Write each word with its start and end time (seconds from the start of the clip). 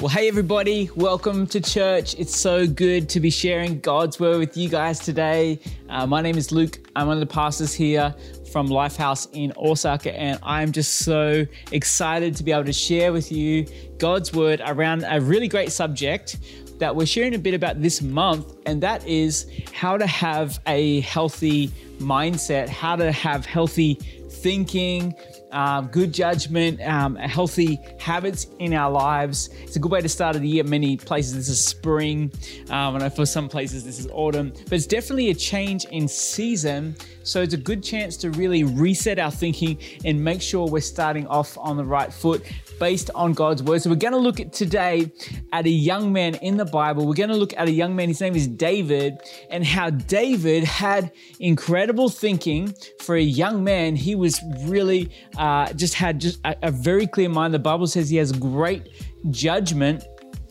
Well, 0.00 0.08
hey, 0.08 0.28
everybody, 0.28 0.88
welcome 0.96 1.46
to 1.48 1.60
church. 1.60 2.14
It's 2.14 2.34
so 2.34 2.66
good 2.66 3.06
to 3.10 3.20
be 3.20 3.28
sharing 3.28 3.80
God's 3.80 4.18
word 4.18 4.38
with 4.38 4.56
you 4.56 4.70
guys 4.70 4.98
today. 4.98 5.60
Uh, 5.90 6.06
my 6.06 6.22
name 6.22 6.38
is 6.38 6.50
Luke. 6.50 6.78
I'm 6.96 7.06
one 7.06 7.18
of 7.18 7.20
the 7.20 7.26
pastors 7.26 7.74
here 7.74 8.14
from 8.50 8.68
Lifehouse 8.68 9.28
in 9.34 9.52
Osaka, 9.58 10.18
and 10.18 10.38
I'm 10.42 10.72
just 10.72 11.00
so 11.00 11.46
excited 11.72 12.34
to 12.36 12.42
be 12.42 12.50
able 12.50 12.64
to 12.64 12.72
share 12.72 13.12
with 13.12 13.30
you 13.30 13.66
God's 13.98 14.32
word 14.32 14.62
around 14.64 15.04
a 15.06 15.20
really 15.20 15.48
great 15.48 15.70
subject 15.70 16.38
that 16.78 16.96
we're 16.96 17.04
sharing 17.04 17.34
a 17.34 17.38
bit 17.38 17.52
about 17.52 17.82
this 17.82 18.00
month, 18.00 18.56
and 18.64 18.82
that 18.82 19.06
is 19.06 19.50
how 19.74 19.98
to 19.98 20.06
have 20.06 20.60
a 20.66 21.00
healthy 21.00 21.68
mindset, 21.98 22.70
how 22.70 22.96
to 22.96 23.12
have 23.12 23.44
healthy 23.44 23.98
thinking, 24.30 25.14
um, 25.52 25.88
good 25.88 26.12
judgment, 26.12 26.80
um, 26.82 27.16
healthy 27.16 27.80
habits 27.98 28.46
in 28.58 28.74
our 28.74 28.90
lives. 28.90 29.50
It's 29.62 29.76
a 29.76 29.78
good 29.78 29.90
way 29.90 30.00
to 30.00 30.08
start 30.08 30.36
of 30.36 30.42
the 30.42 30.48
year. 30.48 30.64
Many 30.64 30.96
places 30.96 31.34
this 31.34 31.48
is 31.48 31.64
spring. 31.64 32.32
Um, 32.70 33.10
for 33.10 33.26
some 33.26 33.48
places 33.48 33.84
this 33.84 33.98
is 33.98 34.06
autumn, 34.12 34.52
but 34.64 34.72
it's 34.72 34.86
definitely 34.86 35.30
a 35.30 35.34
change 35.34 35.84
in 35.86 36.08
season. 36.08 36.94
So 37.30 37.42
it's 37.42 37.54
a 37.54 37.58
good 37.58 37.84
chance 37.84 38.16
to 38.18 38.30
really 38.30 38.64
reset 38.64 39.20
our 39.20 39.30
thinking 39.30 39.78
and 40.04 40.22
make 40.22 40.42
sure 40.42 40.66
we're 40.66 40.80
starting 40.80 41.28
off 41.28 41.56
on 41.58 41.76
the 41.76 41.84
right 41.84 42.12
foot 42.12 42.42
based 42.80 43.08
on 43.14 43.34
God's 43.34 43.62
word. 43.62 43.82
So 43.82 43.90
we're 43.90 43.96
going 43.96 44.14
to 44.14 44.18
look 44.18 44.40
at 44.40 44.52
today 44.52 45.12
at 45.52 45.64
a 45.64 45.70
young 45.70 46.12
man 46.12 46.34
in 46.36 46.56
the 46.56 46.64
Bible. 46.64 47.06
We're 47.06 47.14
going 47.14 47.28
to 47.28 47.36
look 47.36 47.54
at 47.56 47.68
a 47.68 47.70
young 47.70 47.94
man. 47.94 48.08
His 48.08 48.20
name 48.20 48.34
is 48.34 48.48
David, 48.48 49.20
and 49.48 49.64
how 49.64 49.90
David 49.90 50.64
had 50.64 51.12
incredible 51.38 52.08
thinking 52.08 52.74
for 53.00 53.14
a 53.14 53.22
young 53.22 53.62
man. 53.62 53.94
He 53.94 54.16
was 54.16 54.40
really 54.64 55.10
uh, 55.38 55.72
just 55.74 55.94
had 55.94 56.20
just 56.20 56.40
a, 56.44 56.56
a 56.64 56.70
very 56.72 57.06
clear 57.06 57.28
mind. 57.28 57.54
The 57.54 57.60
Bible 57.60 57.86
says 57.86 58.10
he 58.10 58.16
has 58.16 58.32
great 58.32 58.88
judgment 59.30 60.02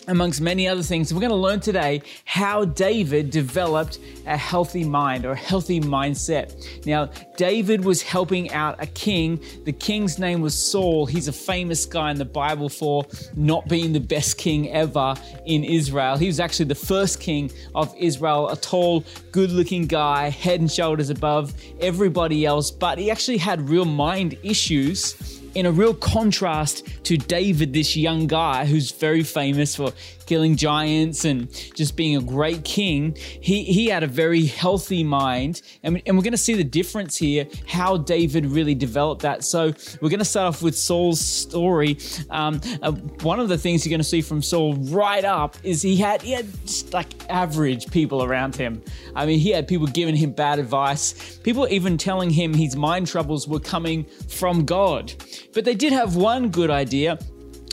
amongst 0.09 0.41
many 0.41 0.67
other 0.67 0.81
things. 0.81 1.13
We're 1.13 1.19
going 1.19 1.29
to 1.29 1.35
learn 1.35 1.59
today 1.59 2.01
how 2.25 2.65
David 2.65 3.29
developed 3.29 3.99
a 4.25 4.35
healthy 4.35 4.83
mind 4.83 5.25
or 5.25 5.31
a 5.31 5.35
healthy 5.35 5.79
mindset. 5.79 6.85
Now, 6.85 7.09
David 7.37 7.85
was 7.85 8.01
helping 8.01 8.51
out 8.51 8.81
a 8.81 8.87
king. 8.87 9.39
The 9.65 9.71
king's 9.71 10.19
name 10.19 10.41
was 10.41 10.53
Saul. 10.53 11.05
He's 11.05 11.27
a 11.27 11.33
famous 11.33 11.85
guy 11.85 12.11
in 12.11 12.17
the 12.17 12.25
Bible 12.25 12.69
for 12.69 13.05
not 13.35 13.67
being 13.67 13.93
the 13.93 13.99
best 13.99 14.37
king 14.37 14.69
ever 14.71 15.15
in 15.45 15.63
Israel. 15.63 16.17
He 16.17 16.27
was 16.27 16.39
actually 16.39 16.65
the 16.65 16.75
first 16.75 17.19
king 17.19 17.51
of 17.75 17.95
Israel, 17.97 18.49
a 18.49 18.57
tall, 18.57 19.05
good 19.31 19.51
looking 19.51 19.85
guy, 19.85 20.29
head 20.29 20.59
and 20.59 20.71
shoulders 20.71 21.09
above 21.09 21.53
everybody 21.79 22.45
else, 22.45 22.71
but 22.71 22.97
he 22.97 23.11
actually 23.11 23.37
had 23.37 23.69
real 23.69 23.85
mind 23.85 24.37
issues 24.43 25.38
in 25.55 25.65
a 25.65 25.71
real 25.71 25.93
contrast 25.93 26.85
to 27.05 27.17
David, 27.17 27.73
this 27.73 27.95
young 27.95 28.27
guy 28.27 28.65
who's 28.65 28.91
very 28.91 29.23
famous 29.23 29.75
for 29.75 29.91
killing 30.29 30.55
giants 30.55 31.25
and 31.25 31.51
just 31.73 31.97
being 31.97 32.15
a 32.15 32.21
great 32.21 32.63
king, 32.63 33.17
he, 33.41 33.63
he 33.63 33.87
had 33.87 34.03
a 34.03 34.07
very 34.07 34.45
healthy 34.45 35.03
mind. 35.03 35.63
And, 35.81 35.99
and 36.05 36.15
we're 36.15 36.23
going 36.23 36.33
to 36.33 36.37
see 36.37 36.53
the 36.53 36.63
difference 36.63 37.17
here, 37.17 37.47
how 37.67 37.97
David 37.97 38.45
really 38.45 38.75
developed 38.75 39.23
that. 39.23 39.43
So 39.43 39.73
we're 39.99 40.09
going 40.09 40.19
to 40.19 40.25
start 40.25 40.53
off 40.53 40.61
with 40.61 40.77
Saul's 40.77 41.19
story. 41.19 41.97
Um, 42.29 42.61
uh, 42.83 42.91
one 43.23 43.39
of 43.39 43.49
the 43.49 43.57
things 43.57 43.83
you're 43.83 43.89
going 43.89 44.01
to 44.01 44.07
see 44.07 44.21
from 44.21 44.43
Saul 44.43 44.75
right 44.75 45.25
up 45.25 45.57
is 45.63 45.81
he 45.81 45.97
had, 45.97 46.21
he 46.21 46.33
had 46.33 46.45
like 46.93 47.07
average 47.27 47.89
people 47.89 48.23
around 48.23 48.55
him. 48.55 48.83
I 49.15 49.25
mean, 49.25 49.39
he 49.39 49.49
had 49.49 49.67
people 49.67 49.87
giving 49.87 50.15
him 50.15 50.31
bad 50.31 50.59
advice, 50.59 51.39
people 51.39 51.67
even 51.71 51.97
telling 51.97 52.29
him 52.29 52.53
his 52.53 52.75
mind 52.75 53.07
troubles 53.07 53.47
were 53.47 53.59
coming 53.59 54.05
from 54.27 54.63
God. 54.63 55.11
But 55.55 55.65
they 55.65 55.73
did 55.73 55.91
have 55.91 56.15
one 56.15 56.49
good 56.49 56.69
idea. 56.69 57.17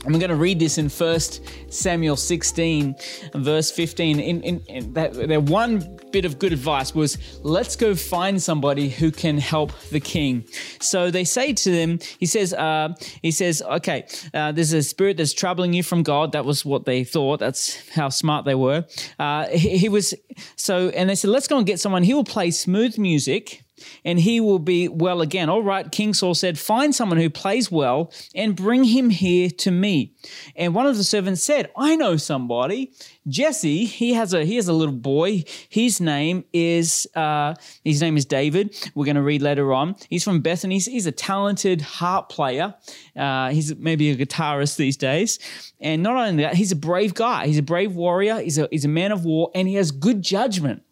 I'm 0.04 0.12
going 0.18 0.30
to 0.30 0.36
read 0.36 0.60
this 0.60 0.78
in 0.78 0.88
1 0.88 1.20
Samuel 1.68 2.16
16, 2.16 2.94
verse 3.34 3.70
15. 3.72 4.20
In, 4.20 4.42
in, 4.42 4.60
in 4.68 4.92
that, 4.92 5.14
their 5.14 5.40
one 5.40 5.98
bit 6.12 6.24
of 6.24 6.38
good 6.38 6.52
advice 6.52 6.94
was, 6.94 7.18
let's 7.42 7.74
go 7.74 7.94
find 7.94 8.40
somebody 8.40 8.88
who 8.88 9.10
can 9.10 9.38
help 9.38 9.72
the 9.90 10.00
king. 10.00 10.44
So 10.80 11.10
they 11.10 11.24
say 11.24 11.52
to 11.52 11.70
them, 11.70 11.98
he 12.18 12.26
says, 12.26 12.54
uh, 12.54 12.94
he 13.20 13.32
says, 13.32 13.62
okay, 13.62 14.06
uh, 14.32 14.52
there's 14.52 14.72
a 14.72 14.82
spirit 14.82 15.16
that's 15.16 15.32
troubling 15.32 15.72
you 15.72 15.82
from 15.82 16.02
God. 16.02 16.32
That 16.32 16.44
was 16.44 16.64
what 16.64 16.84
they 16.84 17.02
thought. 17.02 17.40
That's 17.40 17.88
how 17.90 18.08
smart 18.08 18.44
they 18.44 18.54
were. 18.54 18.84
Uh, 19.18 19.48
he, 19.48 19.76
he 19.76 19.88
was 19.88 20.14
so, 20.54 20.88
and 20.90 21.10
they 21.10 21.16
said, 21.16 21.30
let's 21.30 21.48
go 21.48 21.58
and 21.58 21.66
get 21.66 21.80
someone. 21.80 22.04
He 22.04 22.14
will 22.14 22.24
play 22.24 22.50
smooth 22.52 22.96
music 22.96 23.65
and 24.04 24.18
he 24.20 24.40
will 24.40 24.58
be 24.58 24.88
well 24.88 25.20
again. 25.20 25.48
All 25.48 25.62
right, 25.62 25.90
King 25.90 26.14
Saul 26.14 26.34
said, 26.34 26.58
Find 26.58 26.94
someone 26.94 27.18
who 27.18 27.30
plays 27.30 27.70
well 27.70 28.12
and 28.34 28.56
bring 28.56 28.84
him 28.84 29.10
here 29.10 29.50
to 29.50 29.70
me. 29.70 30.14
And 30.54 30.74
one 30.74 30.86
of 30.86 30.96
the 30.96 31.04
servants 31.04 31.42
said, 31.42 31.70
I 31.76 31.96
know 31.96 32.16
somebody. 32.16 32.92
Jesse, 33.28 33.86
he 33.86 34.12
has 34.14 34.32
a 34.32 34.44
he 34.44 34.56
has 34.56 34.68
a 34.68 34.72
little 34.72 34.94
boy. 34.94 35.44
His 35.68 36.00
name 36.00 36.44
is 36.52 37.06
uh, 37.14 37.54
his 37.84 38.00
name 38.00 38.16
is 38.16 38.24
David. 38.24 38.74
We're 38.94 39.04
going 39.04 39.16
to 39.16 39.22
read 39.22 39.42
later 39.42 39.72
on. 39.72 39.96
He's 40.08 40.22
from 40.22 40.40
Bethany. 40.40 40.76
He's, 40.76 40.86
he's 40.86 41.06
a 41.06 41.12
talented 41.12 41.80
harp 41.80 42.28
player. 42.28 42.74
Uh, 43.16 43.50
he's 43.50 43.74
maybe 43.76 44.10
a 44.10 44.16
guitarist 44.16 44.76
these 44.76 44.96
days. 44.96 45.38
And 45.80 46.02
not 46.02 46.16
only 46.16 46.44
that, 46.44 46.54
he's 46.54 46.72
a 46.72 46.76
brave 46.76 47.14
guy. 47.14 47.46
He's 47.46 47.58
a 47.58 47.62
brave 47.62 47.94
warrior. 47.94 48.40
He's 48.40 48.58
a 48.58 48.68
he's 48.70 48.84
a 48.84 48.88
man 48.88 49.12
of 49.12 49.24
war, 49.24 49.50
and 49.54 49.66
he 49.66 49.74
has 49.74 49.90
good 49.90 50.22
judgment. 50.22 50.82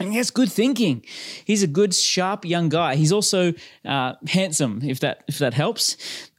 And 0.00 0.10
he 0.12 0.16
has 0.18 0.30
good 0.30 0.50
thinking. 0.50 1.04
He's 1.44 1.62
a 1.62 1.66
good, 1.66 1.94
sharp 1.94 2.44
young 2.44 2.68
guy. 2.68 2.94
He's 2.94 3.12
also 3.12 3.52
uh, 3.84 4.14
handsome, 4.28 4.80
if 4.84 5.00
that 5.00 5.24
if 5.26 5.38
that 5.38 5.54
helps. 5.54 5.96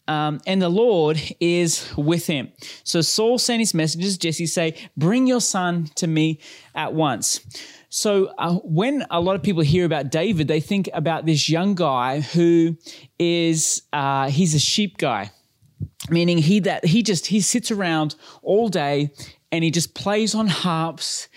Um, 0.07 0.39
and 0.47 0.59
the 0.59 0.69
Lord 0.69 1.21
is 1.39 1.87
with 1.95 2.25
him. 2.25 2.51
So 2.83 3.01
Saul 3.01 3.37
sent 3.37 3.59
his 3.59 3.73
messengers. 3.73 4.17
Jesse 4.17 4.47
say, 4.47 4.75
"Bring 4.97 5.27
your 5.27 5.41
son 5.41 5.89
to 5.95 6.07
me 6.07 6.39
at 6.73 6.93
once." 6.93 7.41
So 7.89 8.33
uh, 8.37 8.55
when 8.63 9.05
a 9.09 9.19
lot 9.19 9.35
of 9.35 9.43
people 9.43 9.63
hear 9.63 9.83
about 9.83 10.11
David, 10.11 10.47
they 10.47 10.61
think 10.61 10.89
about 10.93 11.25
this 11.25 11.49
young 11.49 11.75
guy 11.75 12.21
who 12.21 12.77
is 13.17 13.81
uh, 13.91 14.29
he's 14.29 14.55
a 14.55 14.59
sheep 14.59 14.97
guy, 14.97 15.31
meaning 16.09 16.37
he 16.37 16.59
that 16.61 16.85
he 16.85 17.03
just 17.03 17.27
he 17.27 17.41
sits 17.41 17.71
around 17.71 18.15
all 18.41 18.69
day 18.69 19.11
and 19.51 19.63
he 19.63 19.71
just 19.71 19.95
plays 19.95 20.35
on 20.35 20.47
harps 20.47 21.27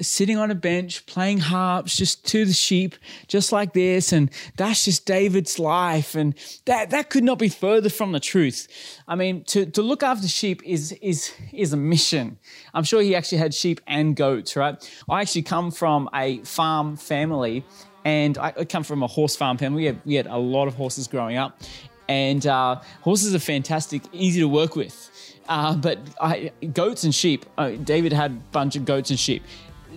sitting 0.00 0.36
on 0.36 0.50
a 0.50 0.54
bench 0.54 1.04
playing 1.06 1.38
harps 1.38 1.96
just 1.96 2.24
to 2.26 2.44
the 2.44 2.52
sheep 2.52 2.94
just 3.26 3.52
like 3.52 3.72
this. 3.72 4.12
And 4.12 4.30
that's 4.56 4.84
just 4.84 5.06
david's 5.06 5.58
life. 5.58 6.14
And 6.14 6.34
that 6.66 6.90
that 6.90 7.10
could 7.10 7.24
not 7.24 7.38
be 7.38 7.48
further 7.48 7.88
from 7.88 8.12
the 8.12 8.20
truth. 8.20 8.68
I 9.06 9.14
mean 9.14 9.44
to, 9.44 9.66
to 9.66 9.82
look 9.82 10.02
after 10.02 10.28
sheep 10.28 10.62
is 10.64 10.92
is 11.02 11.32
is 11.52 11.72
a 11.72 11.76
mission. 11.76 12.38
I'm 12.74 12.84
sure 12.84 13.02
he 13.02 13.14
actually 13.14 13.38
had 13.38 13.54
sheep 13.54 13.80
and 13.86 14.14
goats 14.14 14.56
right? 14.56 14.76
I 15.08 15.20
actually 15.20 15.42
come 15.42 15.70
from 15.70 16.08
a 16.14 16.38
farm 16.44 16.96
family 16.96 17.64
and 18.04 18.38
i 18.38 18.52
come 18.64 18.84
from 18.84 19.02
a 19.02 19.06
horse 19.06 19.36
farm 19.36 19.58
family. 19.58 19.82
We 19.82 19.86
had, 19.86 20.00
we 20.04 20.14
had 20.14 20.26
a 20.26 20.38
lot 20.38 20.68
of 20.68 20.74
horses 20.74 21.08
growing 21.08 21.36
up. 21.36 21.60
And 22.08 22.46
uh, 22.46 22.80
horses 23.02 23.34
are 23.34 23.38
fantastic 23.38 24.02
easy 24.12 24.40
to 24.40 24.48
work 24.48 24.76
with. 24.76 25.10
Uh, 25.46 25.76
but 25.76 25.98
I, 26.20 26.52
goats 26.72 27.04
and 27.04 27.14
sheep, 27.14 27.44
uh, 27.58 27.70
David 27.70 28.12
had 28.14 28.30
a 28.30 28.34
bunch 28.52 28.76
of 28.76 28.86
goats 28.86 29.10
and 29.10 29.18
sheep 29.18 29.42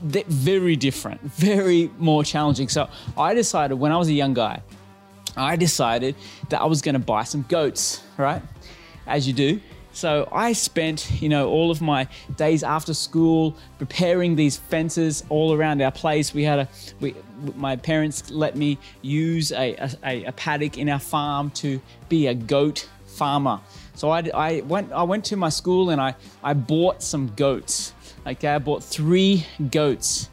very 0.02 0.76
different, 0.76 1.22
very 1.22 1.92
more 1.98 2.24
challenging. 2.24 2.70
So 2.70 2.90
I 3.18 3.34
decided 3.34 3.76
when 3.76 3.92
I 3.92 3.98
was 3.98 4.08
a 4.08 4.14
young 4.14 4.34
guy, 4.34 4.62
I 5.36 5.56
decided 5.56 6.16
that 6.50 6.62
I 6.62 6.66
was 6.66 6.82
going 6.82 6.94
to 6.94 7.00
buy 7.00 7.24
some 7.24 7.44
goats, 7.44 8.04
right? 8.18 8.42
As 9.08 9.28
you 9.28 9.34
do. 9.34 9.62
So 9.94 10.30
I 10.32 10.54
spent, 10.54 11.22
you 11.22 11.28
know, 11.28 11.50
all 11.50 11.70
of 11.70 11.82
my 11.82 12.08
days 12.38 12.64
after 12.64 12.94
school 12.94 13.58
preparing 13.78 14.36
these 14.36 14.58
fences 14.58 15.24
all 15.28 15.54
around 15.54 15.82
our 15.82 15.92
place. 15.92 16.34
We 16.34 16.44
had 16.44 16.60
a, 16.60 16.70
we, 17.02 17.16
my 17.56 17.76
parents 17.76 18.32
let 18.32 18.56
me 18.56 18.78
use 19.02 19.52
a, 19.52 19.76
a, 20.04 20.26
a 20.26 20.32
paddock 20.32 20.78
in 20.78 20.88
our 20.88 21.00
farm 21.00 21.50
to 21.52 21.82
be 22.08 22.28
a 22.28 22.34
goat 22.34 22.88
farmer. 23.06 23.60
So 23.96 24.10
I, 24.10 24.30
I 24.34 24.62
went, 24.62 24.94
I 24.94 25.04
went 25.04 25.26
to 25.26 25.36
my 25.36 25.50
school 25.50 25.90
and 25.90 26.00
I, 26.00 26.16
I 26.42 26.54
bought 26.54 27.04
some 27.04 27.28
goats 27.36 27.94
Okay, 28.26 28.48
I 28.48 28.60
bought 28.60 28.84
three 28.84 29.46
goats 29.72 30.30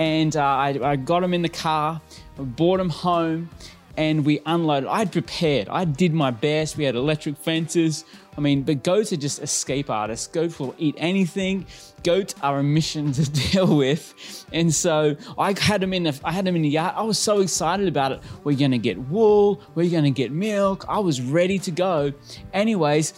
and 0.00 0.34
uh, 0.34 0.42
I, 0.42 0.78
I 0.82 0.96
got 0.96 1.20
them 1.20 1.34
in 1.34 1.42
the 1.42 1.48
car, 1.50 2.00
brought 2.36 2.78
them 2.78 2.88
home, 2.88 3.50
and 3.98 4.24
we 4.24 4.40
unloaded. 4.46 4.88
I 4.88 5.00
had 5.00 5.12
prepared, 5.12 5.68
I 5.68 5.84
did 5.84 6.14
my 6.14 6.30
best. 6.30 6.78
We 6.78 6.84
had 6.84 6.94
electric 6.94 7.36
fences. 7.36 8.06
I 8.38 8.40
mean, 8.40 8.62
but 8.62 8.82
goats 8.82 9.12
are 9.12 9.18
just 9.18 9.42
escape 9.42 9.90
artists. 9.90 10.26
Goats 10.26 10.58
will 10.58 10.74
eat 10.78 10.94
anything. 10.96 11.66
Goats 12.02 12.34
are 12.42 12.60
a 12.60 12.62
mission 12.62 13.12
to 13.12 13.30
deal 13.50 13.76
with, 13.76 14.46
and 14.54 14.72
so 14.74 15.16
I 15.38 15.54
had 15.58 15.82
them 15.82 15.92
in 15.92 16.04
the 16.04 16.18
I 16.24 16.32
had 16.32 16.46
them 16.46 16.56
in 16.56 16.62
the 16.62 16.70
yard. 16.70 16.94
I 16.96 17.02
was 17.02 17.18
so 17.18 17.40
excited 17.40 17.86
about 17.86 18.12
it. 18.12 18.22
We're 18.42 18.56
gonna 18.56 18.78
get 18.78 18.96
wool. 18.96 19.60
We're 19.74 19.90
gonna 19.90 20.10
get 20.10 20.32
milk. 20.32 20.86
I 20.88 21.00
was 21.00 21.20
ready 21.20 21.58
to 21.58 21.70
go. 21.70 22.14
Anyways, 22.54 23.12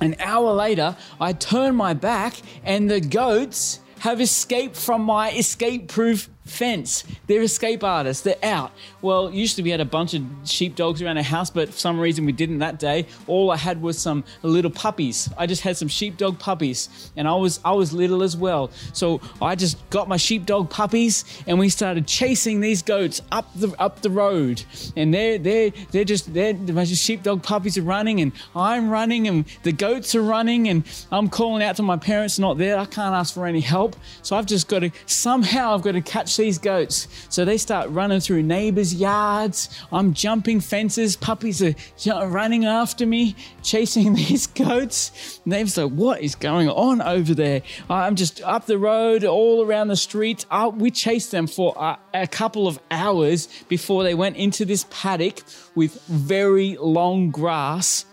an 0.00 0.16
hour 0.18 0.52
later, 0.52 0.96
I 1.20 1.32
turn 1.32 1.74
my 1.76 1.94
back 1.94 2.34
and 2.64 2.90
the 2.90 3.00
goats 3.00 3.80
have 4.00 4.20
escaped 4.20 4.76
from 4.76 5.02
my 5.02 5.30
escape 5.32 5.88
proof 5.88 6.28
fence. 6.44 7.04
They're 7.26 7.42
escape 7.42 7.84
artists. 7.84 8.22
They're 8.22 8.36
out. 8.42 8.72
Well, 9.00 9.30
usually 9.30 9.62
we 9.62 9.70
had 9.70 9.80
a 9.80 9.84
bunch 9.84 10.14
of 10.14 10.22
sheepdogs 10.44 11.00
around 11.00 11.16
our 11.16 11.22
house, 11.22 11.50
but 11.50 11.68
for 11.68 11.78
some 11.78 11.98
reason 11.98 12.24
we 12.24 12.32
didn't 12.32 12.58
that 12.58 12.78
day. 12.78 13.06
All 13.26 13.50
I 13.50 13.56
had 13.56 13.80
was 13.80 13.98
some 13.98 14.24
little 14.42 14.70
puppies. 14.70 15.28
I 15.38 15.46
just 15.46 15.62
had 15.62 15.76
some 15.76 15.88
sheepdog 15.88 16.38
puppies, 16.38 17.10
and 17.16 17.28
I 17.28 17.34
was 17.34 17.60
I 17.64 17.72
was 17.72 17.92
little 17.92 18.22
as 18.22 18.36
well. 18.36 18.70
So 18.92 19.20
I 19.40 19.54
just 19.54 19.78
got 19.90 20.08
my 20.08 20.16
sheepdog 20.16 20.70
puppies, 20.70 21.24
and 21.46 21.58
we 21.58 21.68
started 21.68 22.06
chasing 22.06 22.60
these 22.60 22.82
goats 22.82 23.22
up 23.30 23.48
the 23.54 23.74
up 23.78 24.02
the 24.02 24.10
road. 24.10 24.64
And 24.96 25.14
they're 25.14 25.38
they're 25.38 25.70
they're 25.90 26.04
just 26.04 26.32
they're 26.34 26.54
my 26.54 26.84
sheepdog 26.84 27.42
puppies 27.42 27.78
are 27.78 27.82
running, 27.82 28.20
and 28.20 28.32
I'm 28.54 28.90
running, 28.90 29.28
and 29.28 29.44
the 29.62 29.72
goats 29.72 30.14
are 30.14 30.22
running, 30.22 30.68
and 30.68 30.84
I'm 31.10 31.28
calling 31.28 31.62
out 31.62 31.76
to 31.76 31.82
my 31.82 31.96
parents 31.96 32.38
not 32.38 32.58
there. 32.58 32.78
I 32.78 32.84
can't 32.84 33.14
ask 33.14 33.34
for 33.34 33.46
any 33.46 33.60
help, 33.60 33.96
so 34.22 34.36
I've 34.36 34.46
just 34.46 34.68
got 34.68 34.80
to 34.80 34.90
somehow 35.06 35.74
I've 35.74 35.82
got 35.82 35.92
to 35.92 36.00
catch 36.00 36.31
these 36.36 36.58
goats. 36.58 37.08
So 37.28 37.44
they 37.44 37.58
start 37.58 37.90
running 37.90 38.20
through 38.20 38.42
neighbors' 38.42 38.94
yards. 38.94 39.68
I'm 39.92 40.14
jumping 40.14 40.60
fences. 40.60 41.16
Puppies 41.16 41.62
are 41.62 42.26
running 42.26 42.64
after 42.64 43.06
me, 43.06 43.36
chasing 43.62 44.14
these 44.22 44.46
goats. 44.46 45.40
Neighbors 45.44 45.76
like, 45.76 45.92
what 45.92 46.20
is 46.20 46.34
going 46.34 46.68
on 46.68 47.02
over 47.02 47.34
there? 47.34 47.62
I'm 47.88 48.16
just 48.16 48.42
up 48.42 48.66
the 48.66 48.78
road, 48.78 49.24
all 49.24 49.64
around 49.64 49.88
the 49.88 49.96
street. 49.96 50.46
Uh, 50.50 50.70
we 50.74 50.90
chased 50.90 51.30
them 51.30 51.46
for 51.46 51.74
a, 51.76 51.98
a 52.14 52.26
couple 52.26 52.66
of 52.66 52.78
hours 52.90 53.48
before 53.68 54.02
they 54.02 54.14
went 54.14 54.36
into 54.36 54.64
this 54.64 54.86
paddock 54.90 55.42
with 55.74 56.00
very 56.06 56.76
long 56.78 57.30
grass 57.30 58.06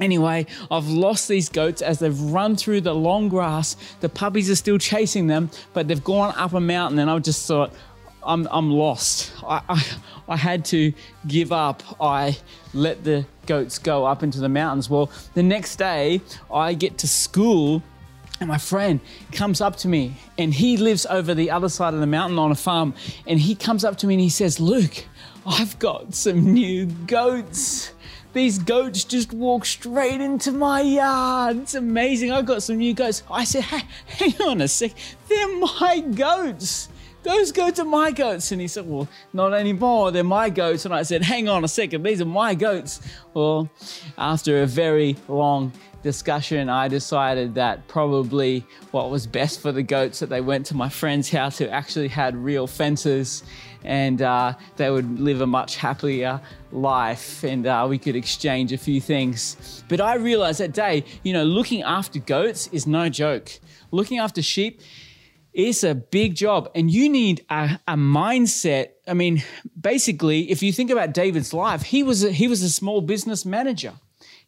Anyway, 0.00 0.46
I've 0.70 0.88
lost 0.88 1.28
these 1.28 1.48
goats 1.48 1.82
as 1.82 1.98
they've 1.98 2.20
run 2.20 2.56
through 2.56 2.82
the 2.82 2.94
long 2.94 3.28
grass. 3.28 3.76
The 4.00 4.08
puppies 4.08 4.50
are 4.50 4.56
still 4.56 4.78
chasing 4.78 5.26
them, 5.26 5.50
but 5.72 5.88
they've 5.88 6.02
gone 6.02 6.34
up 6.36 6.52
a 6.52 6.60
mountain, 6.60 6.98
and 6.98 7.10
I 7.10 7.18
just 7.18 7.46
thought, 7.46 7.72
I'm, 8.22 8.46
I'm 8.50 8.70
lost. 8.70 9.32
I, 9.44 9.62
I, 9.68 9.86
I 10.28 10.36
had 10.36 10.64
to 10.66 10.92
give 11.26 11.52
up. 11.52 11.82
I 12.00 12.36
let 12.74 13.04
the 13.04 13.24
goats 13.46 13.78
go 13.78 14.04
up 14.04 14.22
into 14.22 14.40
the 14.40 14.48
mountains. 14.48 14.90
Well, 14.90 15.10
the 15.34 15.42
next 15.42 15.76
day, 15.76 16.20
I 16.52 16.74
get 16.74 16.98
to 16.98 17.08
school 17.08 17.82
and 18.40 18.48
my 18.48 18.58
friend 18.58 19.00
comes 19.32 19.60
up 19.60 19.76
to 19.76 19.88
me 19.88 20.14
and 20.36 20.54
he 20.54 20.76
lives 20.76 21.06
over 21.06 21.34
the 21.34 21.50
other 21.50 21.68
side 21.68 21.94
of 21.94 22.00
the 22.00 22.06
mountain 22.06 22.38
on 22.38 22.52
a 22.52 22.54
farm. 22.54 22.94
And 23.26 23.40
he 23.40 23.54
comes 23.54 23.84
up 23.84 23.96
to 23.98 24.06
me 24.06 24.14
and 24.14 24.20
he 24.20 24.28
says, 24.28 24.60
Luke, 24.60 25.06
I've 25.46 25.78
got 25.78 26.14
some 26.14 26.52
new 26.52 26.86
goats. 26.86 27.92
These 28.38 28.60
goats 28.60 29.02
just 29.02 29.32
walk 29.32 29.64
straight 29.64 30.20
into 30.20 30.52
my 30.52 30.80
yard. 30.80 31.56
It's 31.56 31.74
amazing. 31.74 32.30
I 32.30 32.40
got 32.40 32.62
some 32.62 32.78
new 32.78 32.94
goats. 32.94 33.24
I 33.28 33.42
said, 33.42 33.64
hey, 33.64 33.82
hang 34.06 34.40
on 34.48 34.60
a 34.60 34.68
sec. 34.68 34.92
They're 35.28 35.58
my 35.58 36.04
goats. 36.14 36.88
Those 37.24 37.50
goats 37.50 37.80
are 37.80 37.84
my 37.84 38.12
goats. 38.12 38.52
And 38.52 38.60
he 38.60 38.68
said, 38.68 38.88
Well, 38.88 39.08
not 39.32 39.54
anymore. 39.54 40.12
They're 40.12 40.22
my 40.22 40.50
goats. 40.50 40.84
And 40.84 40.94
I 40.94 41.02
said, 41.02 41.22
Hang 41.24 41.48
on 41.48 41.64
a 41.64 41.68
second. 41.68 42.04
These 42.04 42.20
are 42.20 42.26
my 42.26 42.54
goats. 42.54 43.00
Well, 43.34 43.68
after 44.16 44.62
a 44.62 44.66
very 44.66 45.16
long 45.26 45.72
discussion, 46.02 46.68
I 46.68 46.88
decided 46.88 47.54
that 47.54 47.88
probably 47.88 48.64
what 48.90 49.10
was 49.10 49.26
best 49.26 49.60
for 49.60 49.72
the 49.72 49.82
goats 49.82 50.20
that 50.20 50.28
they 50.28 50.40
went 50.40 50.66
to 50.66 50.76
my 50.76 50.88
friend's 50.88 51.30
house 51.30 51.58
who 51.58 51.66
actually 51.66 52.08
had 52.08 52.36
real 52.36 52.66
fences 52.66 53.42
and 53.84 54.22
uh, 54.22 54.54
they 54.76 54.90
would 54.90 55.20
live 55.20 55.40
a 55.40 55.46
much 55.46 55.76
happier 55.76 56.40
life 56.72 57.44
and 57.44 57.66
uh, 57.66 57.86
we 57.88 57.98
could 57.98 58.16
exchange 58.16 58.72
a 58.72 58.78
few 58.78 59.00
things. 59.00 59.84
But 59.88 60.00
I 60.00 60.14
realized 60.16 60.60
that 60.60 60.72
day, 60.72 61.04
you 61.22 61.32
know, 61.32 61.44
looking 61.44 61.82
after 61.82 62.18
goats 62.18 62.68
is 62.68 62.86
no 62.86 63.08
joke. 63.08 63.50
Looking 63.90 64.18
after 64.18 64.42
sheep 64.42 64.80
is 65.52 65.82
a 65.82 65.94
big 65.94 66.34
job 66.34 66.70
and 66.74 66.90
you 66.90 67.08
need 67.08 67.44
a, 67.50 67.80
a 67.88 67.94
mindset. 67.94 68.90
I 69.06 69.14
mean, 69.14 69.42
basically, 69.80 70.50
if 70.50 70.62
you 70.62 70.72
think 70.72 70.90
about 70.90 71.12
David's 71.12 71.52
life, 71.52 71.82
he 71.82 72.02
was 72.02 72.22
a, 72.22 72.30
he 72.30 72.46
was 72.48 72.62
a 72.62 72.70
small 72.70 73.00
business 73.00 73.44
manager 73.44 73.94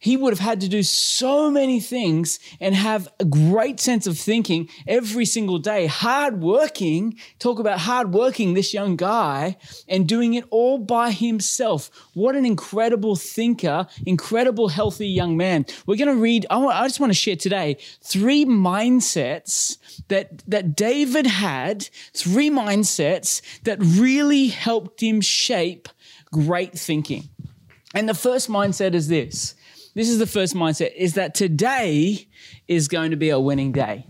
he 0.00 0.16
would 0.16 0.32
have 0.32 0.40
had 0.40 0.60
to 0.62 0.68
do 0.68 0.82
so 0.82 1.50
many 1.50 1.78
things 1.78 2.40
and 2.58 2.74
have 2.74 3.06
a 3.20 3.24
great 3.24 3.78
sense 3.78 4.06
of 4.06 4.18
thinking 4.18 4.68
every 4.88 5.26
single 5.26 5.58
day. 5.58 5.86
Hard 5.86 6.40
working, 6.40 7.18
talk 7.38 7.58
about 7.58 7.80
hard 7.80 8.12
working, 8.12 8.54
this 8.54 8.72
young 8.74 8.96
guy, 8.96 9.56
and 9.86 10.08
doing 10.08 10.34
it 10.34 10.44
all 10.50 10.78
by 10.78 11.10
himself. 11.10 11.90
What 12.14 12.34
an 12.34 12.46
incredible 12.46 13.14
thinker, 13.14 13.86
incredible 14.06 14.68
healthy 14.68 15.06
young 15.06 15.36
man. 15.36 15.66
We're 15.86 15.96
going 15.96 16.16
to 16.16 16.20
read, 16.20 16.46
I, 16.50 16.86
just 16.88 16.98
want 16.98 17.12
to 17.12 17.18
share 17.18 17.36
today 17.36 17.76
three 18.02 18.46
mindsets 18.46 19.76
that, 20.08 20.42
that 20.48 20.74
David 20.74 21.26
had, 21.26 21.88
three 22.14 22.50
mindsets 22.50 23.42
that 23.64 23.78
really 23.80 24.48
helped 24.48 25.02
him 25.02 25.20
shape 25.20 25.88
great 26.32 26.78
thinking. 26.78 27.28
And 27.94 28.08
the 28.08 28.14
first 28.14 28.48
mindset 28.48 28.94
is 28.94 29.08
this 29.08 29.54
this 30.00 30.08
is 30.08 30.18
the 30.18 30.26
first 30.26 30.54
mindset 30.54 30.94
is 30.96 31.12
that 31.12 31.34
today 31.34 32.26
is 32.66 32.88
going 32.88 33.10
to 33.10 33.18
be 33.18 33.28
a 33.28 33.38
winning 33.38 33.70
day. 33.70 34.06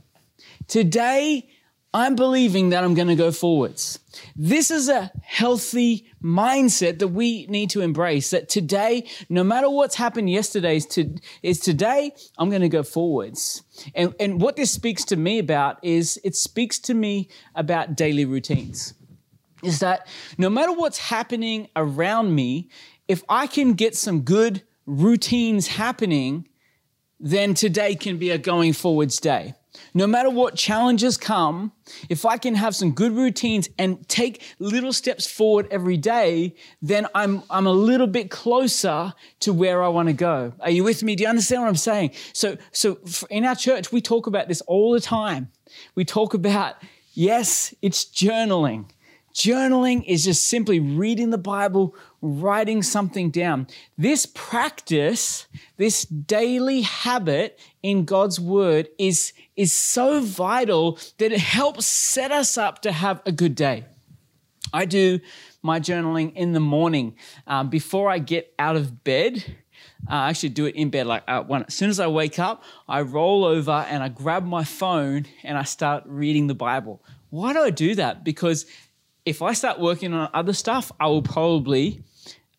Today, 0.68 1.48
I'm 1.92 2.14
believing 2.14 2.68
that 2.68 2.84
I'm 2.84 2.94
going 2.94 3.08
to 3.08 3.16
go 3.16 3.32
forwards. 3.32 3.98
This 4.36 4.70
is 4.70 4.88
a 4.88 5.10
healthy 5.24 6.06
mindset 6.22 7.00
that 7.00 7.08
we 7.08 7.46
need 7.46 7.70
to 7.70 7.80
embrace 7.80 8.30
that 8.30 8.48
today, 8.48 9.08
no 9.28 9.42
matter 9.42 9.68
what's 9.68 9.96
happened 9.96 10.30
yesterday, 10.30 10.76
is, 10.76 10.86
to, 10.86 11.12
is 11.42 11.58
today, 11.58 12.12
I'm 12.38 12.50
going 12.50 12.62
to 12.62 12.68
go 12.68 12.84
forwards. 12.84 13.64
And, 13.92 14.14
and 14.20 14.40
what 14.40 14.54
this 14.54 14.70
speaks 14.70 15.04
to 15.06 15.16
me 15.16 15.40
about 15.40 15.84
is 15.84 16.20
it 16.22 16.36
speaks 16.36 16.78
to 16.82 16.94
me 16.94 17.30
about 17.56 17.96
daily 17.96 18.24
routines. 18.24 18.94
Is 19.64 19.80
that 19.80 20.06
no 20.38 20.50
matter 20.50 20.72
what's 20.72 20.98
happening 20.98 21.68
around 21.74 22.32
me, 22.32 22.70
if 23.08 23.24
I 23.28 23.48
can 23.48 23.72
get 23.72 23.96
some 23.96 24.20
good 24.20 24.62
routines 24.86 25.68
happening, 25.68 26.48
then 27.18 27.54
today 27.54 27.94
can 27.94 28.16
be 28.16 28.30
a 28.30 28.38
going 28.38 28.72
forwards 28.72 29.18
day. 29.20 29.54
No 29.94 30.06
matter 30.06 30.30
what 30.30 30.56
challenges 30.56 31.16
come, 31.16 31.72
if 32.08 32.24
I 32.24 32.38
can 32.38 32.54
have 32.54 32.74
some 32.74 32.92
good 32.92 33.12
routines 33.12 33.68
and 33.78 34.06
take 34.08 34.42
little 34.58 34.92
steps 34.92 35.30
forward 35.30 35.68
every 35.70 35.96
day, 35.96 36.54
then 36.82 37.06
I'm, 37.14 37.42
I'm 37.50 37.66
a 37.66 37.72
little 37.72 38.06
bit 38.06 38.30
closer 38.30 39.14
to 39.40 39.52
where 39.52 39.82
I 39.82 39.88
want 39.88 40.08
to 40.08 40.12
go. 40.12 40.52
Are 40.60 40.70
you 40.70 40.82
with 40.82 41.02
me? 41.02 41.14
Do 41.14 41.22
you 41.22 41.28
understand 41.28 41.62
what 41.62 41.68
I'm 41.68 41.76
saying? 41.76 42.12
So, 42.32 42.56
so 42.72 42.98
in 43.30 43.44
our 43.44 43.54
church, 43.54 43.92
we 43.92 44.00
talk 44.00 44.26
about 44.26 44.48
this 44.48 44.60
all 44.62 44.92
the 44.92 45.00
time. 45.00 45.50
We 45.94 46.04
talk 46.04 46.34
about, 46.34 46.76
yes, 47.12 47.72
it's 47.80 48.04
journaling. 48.04 48.86
Journaling 49.34 50.04
is 50.06 50.24
just 50.24 50.48
simply 50.48 50.80
reading 50.80 51.30
the 51.30 51.38
Bible, 51.38 51.94
writing 52.20 52.82
something 52.82 53.30
down. 53.30 53.68
This 53.96 54.26
practice, 54.26 55.46
this 55.76 56.04
daily 56.04 56.82
habit 56.82 57.58
in 57.82 58.04
God's 58.04 58.40
word 58.40 58.88
is, 58.98 59.32
is 59.56 59.72
so 59.72 60.20
vital 60.20 60.98
that 61.18 61.32
it 61.32 61.40
helps 61.40 61.86
set 61.86 62.32
us 62.32 62.58
up 62.58 62.82
to 62.82 62.92
have 62.92 63.22
a 63.24 63.32
good 63.32 63.54
day. 63.54 63.84
I 64.72 64.84
do 64.84 65.20
my 65.62 65.80
journaling 65.80 66.34
in 66.34 66.52
the 66.52 66.60
morning 66.60 67.16
um, 67.46 67.70
before 67.70 68.10
I 68.10 68.18
get 68.18 68.52
out 68.58 68.76
of 68.76 69.04
bed. 69.04 69.44
Uh, 70.08 70.14
I 70.14 70.30
actually 70.30 70.50
do 70.50 70.66
it 70.66 70.74
in 70.74 70.90
bed. 70.90 71.06
Like 71.06 71.22
uh, 71.28 71.42
when, 71.42 71.64
as 71.64 71.74
soon 71.74 71.90
as 71.90 72.00
I 72.00 72.06
wake 72.06 72.38
up, 72.38 72.62
I 72.88 73.02
roll 73.02 73.44
over 73.44 73.86
and 73.88 74.02
I 74.02 74.08
grab 74.08 74.44
my 74.44 74.64
phone 74.64 75.26
and 75.42 75.58
I 75.58 75.64
start 75.64 76.04
reading 76.06 76.46
the 76.46 76.54
Bible. 76.54 77.02
Why 77.30 77.52
do 77.52 77.60
I 77.60 77.70
do 77.70 77.94
that? 77.94 78.24
Because 78.24 78.66
if 79.24 79.42
I 79.42 79.52
start 79.52 79.78
working 79.78 80.12
on 80.12 80.30
other 80.32 80.52
stuff, 80.52 80.92
I 80.98 81.06
will 81.06 81.22
probably 81.22 82.02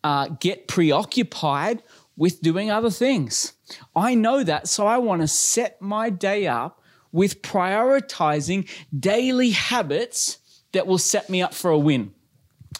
uh, 0.04 0.28
get 0.40 0.68
preoccupied 0.68 1.82
with 2.16 2.40
doing 2.40 2.70
other 2.70 2.90
things. 2.90 3.54
I 3.96 4.14
know 4.14 4.44
that, 4.44 4.68
so 4.68 4.86
I 4.86 4.98
want 4.98 5.22
to 5.22 5.28
set 5.28 5.80
my 5.80 6.10
day 6.10 6.46
up 6.46 6.80
with 7.10 7.42
prioritizing 7.42 8.68
daily 8.98 9.50
habits 9.50 10.38
that 10.72 10.86
will 10.86 10.98
set 10.98 11.28
me 11.28 11.42
up 11.42 11.54
for 11.54 11.70
a 11.70 11.78
win. 11.78 12.12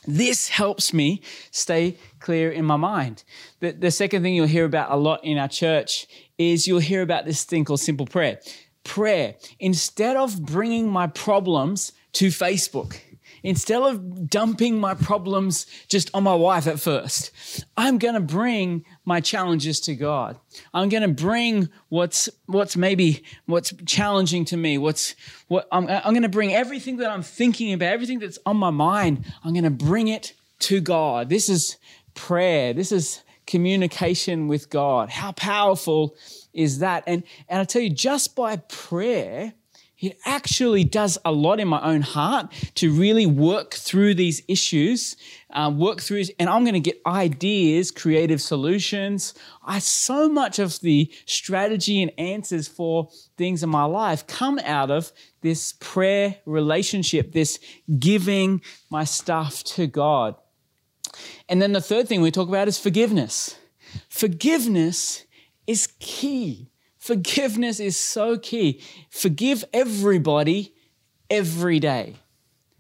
This 0.07 0.49
helps 0.49 0.93
me 0.93 1.23
stay 1.51 1.97
clear 2.19 2.51
in 2.51 2.65
my 2.65 2.77
mind. 2.77 3.25
The, 3.61 3.73
the 3.73 3.91
second 3.91 4.23
thing 4.23 4.35
you'll 4.35 4.47
hear 4.47 4.65
about 4.65 4.91
a 4.91 4.97
lot 4.97 5.25
in 5.25 5.39
our 5.39 5.49
church 5.49 6.07
is 6.39 6.67
you'll 6.67 6.81
hear 6.81 7.03
about 7.03 7.25
this 7.25 7.45
thing 7.45 7.65
called 7.65 7.81
simple 7.81 8.07
prayer. 8.07 8.41
Prayer, 8.85 9.37
instead 9.61 10.17
of 10.17 10.45
bringing 10.45 10.89
my 10.89 11.07
problems 11.07 11.93
to 12.15 12.29
Facebook, 12.29 12.99
instead 13.43 13.83
of 13.83 14.29
dumping 14.29 14.79
my 14.79 14.95
problems 14.95 15.67
just 15.89 16.11
on 16.15 16.23
my 16.23 16.35
wife 16.35 16.67
at 16.67 16.81
first, 16.81 17.65
I'm 17.77 17.99
going 17.99 18.15
to 18.15 18.21
bring 18.21 18.85
my 19.05 19.21
challenges 19.21 19.81
to 19.81 19.95
God. 19.95 20.39
I'm 20.73 20.89
going 20.89 21.03
to 21.03 21.23
bring 21.23 21.69
what's 21.89 22.29
what's 22.47 22.77
maybe 22.77 23.23
what's 23.47 23.73
challenging 23.87 24.45
to 24.47 24.57
me. 24.57 24.79
What's 24.79 25.15
what 25.49 25.69
I'm, 25.73 25.89
I'm 25.89 26.13
going 26.13 26.23
to 26.23 26.29
bring 26.29 26.53
everything 26.53 26.99
that 26.99 27.11
I'm 27.11 27.23
thinking 27.23 27.73
about, 27.73 27.93
everything 27.93 28.19
that's 28.19 28.39
on 28.47 28.57
my 28.57 28.71
mind. 28.71 29.25
I'm 29.45 29.53
going 29.53 29.65
to 29.65 29.71
bring 29.71 30.09
it 30.09 30.35
to 30.61 30.81
God. 30.81 31.29
This 31.29 31.49
is 31.49 31.77
prayer. 32.15 32.73
This 32.73 32.93
is 32.93 33.23
communication 33.47 34.49
with 34.49 34.71
God. 34.71 35.11
How 35.11 35.33
powerful 35.33 36.17
is 36.53 36.79
that? 36.79 37.05
And 37.07 37.25
and 37.49 37.61
I 37.61 37.65
tell 37.65 37.83
you, 37.83 37.91
just 37.91 38.37
by 38.37 38.57
prayer 38.57 39.55
it 40.03 40.19
actually 40.25 40.83
does 40.83 41.17
a 41.25 41.31
lot 41.31 41.61
in 41.61 41.69
my 41.69 41.81
own 41.81 42.03
heart 42.03 42.53
to 42.75 42.93
really 42.93 43.25
work 43.25 43.75
through 43.75 44.15
these 44.15 44.43
issues, 44.49 45.17
uh, 45.51 45.73
work 45.75 46.01
through, 46.01 46.25
and 46.41 46.51
I'm 46.51 46.65
going 46.65 46.75
to 46.75 46.81
get 46.81 47.01
ideas, 47.07 47.93
creative 47.93 48.43
solutions. 48.43 49.33
I 49.65 49.79
so 49.79 50.29
much 50.29 50.59
of 50.59 50.81
the 50.81 51.11
strategy 51.27 52.03
and 52.03 52.11
answers 52.19 52.67
for 52.67 53.11
things 53.37 53.63
in 53.63 53.71
my 53.71 53.85
life 53.85 54.27
come 54.27 54.59
out 54.65 54.91
of 54.91 55.13
this 55.41 55.75
prayer 55.75 56.37
relationship, 56.47 57.33
this 57.33 57.61
giving 57.99 58.61
my 58.91 59.05
stuff 59.05 59.63
to 59.65 59.87
God. 59.87 60.35
And 61.49 61.63
then 61.63 61.73
the 61.73 61.81
third 61.81 62.09
thing 62.09 62.21
we 62.23 62.33
talk 62.33 62.49
about 62.49 62.67
is 62.67 62.79
forgiveness. 62.79 63.57
Forgiveness 64.09 65.25
is 65.67 65.89
key. 66.01 66.72
Forgiveness 67.03 67.81
is 67.81 67.97
so 67.97 68.39
key. 68.39 68.81
Forgive 69.11 69.65
everybody 69.73 70.73
every 71.29 71.81
day. 71.81 72.15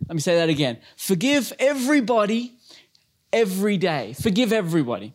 Let 0.06 0.14
me 0.14 0.20
say 0.20 0.36
that 0.36 0.48
again. 0.48 0.78
Forgive 0.96 1.52
everybody 1.58 2.52
every 3.32 3.78
day. 3.78 4.12
Forgive 4.12 4.52
everybody. 4.52 5.12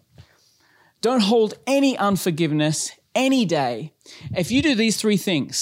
Don't 0.99 1.21
hold 1.21 1.53
any 1.65 1.97
unforgiveness 1.97 2.91
any 3.15 3.45
day. 3.45 3.93
If 4.35 4.51
you 4.51 4.61
do 4.61 4.75
these 4.75 4.97
three 4.97 5.15
things, 5.15 5.57